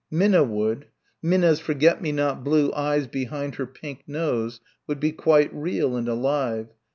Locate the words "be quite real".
4.99-5.95